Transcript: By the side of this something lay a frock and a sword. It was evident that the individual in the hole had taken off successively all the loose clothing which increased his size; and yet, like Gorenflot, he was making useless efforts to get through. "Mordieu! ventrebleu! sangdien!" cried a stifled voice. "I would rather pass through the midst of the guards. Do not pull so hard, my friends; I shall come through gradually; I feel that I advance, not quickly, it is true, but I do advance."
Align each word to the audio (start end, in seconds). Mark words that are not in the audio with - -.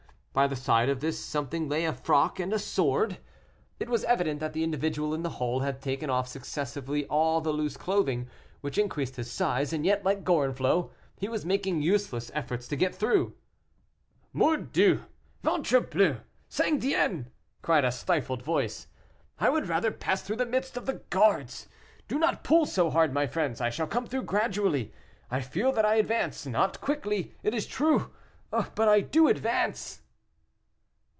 By 0.33 0.47
the 0.47 0.55
side 0.55 0.87
of 0.87 1.01
this 1.01 1.19
something 1.19 1.67
lay 1.67 1.83
a 1.83 1.91
frock 1.91 2.39
and 2.39 2.53
a 2.53 2.57
sword. 2.57 3.17
It 3.81 3.89
was 3.89 4.05
evident 4.05 4.39
that 4.39 4.53
the 4.53 4.63
individual 4.63 5.13
in 5.13 5.23
the 5.23 5.31
hole 5.41 5.59
had 5.59 5.81
taken 5.81 6.09
off 6.09 6.25
successively 6.25 7.05
all 7.07 7.41
the 7.41 7.51
loose 7.51 7.75
clothing 7.75 8.29
which 8.61 8.77
increased 8.77 9.17
his 9.17 9.29
size; 9.29 9.73
and 9.73 9.85
yet, 9.85 10.05
like 10.05 10.23
Gorenflot, 10.23 10.89
he 11.17 11.27
was 11.27 11.43
making 11.43 11.81
useless 11.81 12.31
efforts 12.33 12.69
to 12.69 12.77
get 12.77 12.95
through. 12.95 13.33
"Mordieu! 14.31 15.01
ventrebleu! 15.43 16.21
sangdien!" 16.49 17.25
cried 17.61 17.83
a 17.83 17.91
stifled 17.91 18.41
voice. 18.41 18.87
"I 19.37 19.49
would 19.49 19.67
rather 19.67 19.91
pass 19.91 20.21
through 20.21 20.37
the 20.37 20.45
midst 20.45 20.77
of 20.77 20.85
the 20.85 21.01
guards. 21.09 21.67
Do 22.07 22.17
not 22.17 22.41
pull 22.45 22.65
so 22.65 22.89
hard, 22.89 23.13
my 23.13 23.27
friends; 23.27 23.59
I 23.59 23.69
shall 23.69 23.85
come 23.85 24.05
through 24.07 24.23
gradually; 24.23 24.93
I 25.29 25.41
feel 25.41 25.73
that 25.73 25.83
I 25.85 25.95
advance, 25.95 26.45
not 26.45 26.79
quickly, 26.79 27.33
it 27.43 27.53
is 27.53 27.65
true, 27.65 28.11
but 28.49 28.87
I 28.87 29.01
do 29.01 29.27
advance." 29.27 29.97